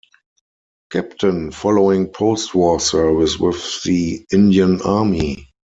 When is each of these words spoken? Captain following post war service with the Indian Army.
Captain 0.91 1.51
following 1.51 2.07
post 2.07 2.55
war 2.55 2.79
service 2.79 3.37
with 3.37 3.83
the 3.83 4.25
Indian 4.33 4.81
Army. 4.81 5.47